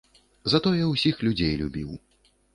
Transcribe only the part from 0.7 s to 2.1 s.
і ўсіх людзей любіў.